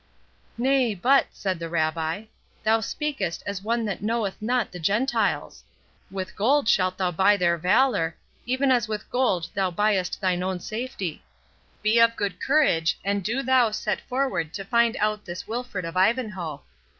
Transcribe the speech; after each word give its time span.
"Nay, 0.57 0.95
but," 0.95 1.27
said 1.29 1.59
the 1.59 1.69
Rabbi, 1.69 2.23
"thou 2.63 2.79
speakest 2.79 3.43
as 3.45 3.61
one 3.61 3.85
that 3.85 4.01
knoweth 4.01 4.41
not 4.41 4.71
the 4.71 4.79
Gentiles. 4.79 5.63
With 6.09 6.35
gold 6.35 6.67
shalt 6.67 6.97
thou 6.97 7.11
buy 7.11 7.37
their 7.37 7.55
valour, 7.55 8.15
even 8.47 8.71
as 8.71 8.87
with 8.87 9.07
gold 9.11 9.49
thou 9.53 9.69
buyest 9.69 10.19
thine 10.19 10.41
own 10.41 10.59
safety. 10.59 11.23
Be 11.83 11.99
of 11.99 12.15
good 12.15 12.39
courage, 12.41 12.97
and 13.05 13.23
do 13.23 13.43
thou 13.43 13.69
set 13.69 14.01
forward 14.01 14.55
to 14.55 14.65
find 14.65 14.97
out 14.97 15.23
this 15.23 15.47
Wilfred 15.47 15.85
of 15.85 15.95
Ivanhoe. 15.95 16.63